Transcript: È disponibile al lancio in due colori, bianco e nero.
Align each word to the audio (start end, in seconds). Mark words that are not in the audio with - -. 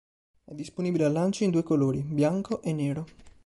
È 0.45 0.55
disponibile 0.55 1.05
al 1.05 1.11
lancio 1.11 1.43
in 1.43 1.51
due 1.51 1.61
colori, 1.61 1.99
bianco 2.01 2.63
e 2.63 2.73
nero. 2.73 3.05